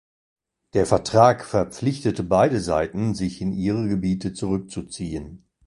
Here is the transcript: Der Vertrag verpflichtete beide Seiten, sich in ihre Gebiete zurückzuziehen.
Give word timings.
Der 0.73 0.87
Vertrag 0.87 1.45
verpflichtete 1.45 2.23
beide 2.23 2.59
Seiten, 2.59 3.13
sich 3.13 3.39
in 3.39 3.51
ihre 3.51 3.87
Gebiete 3.87 4.33
zurückzuziehen. 4.33 5.45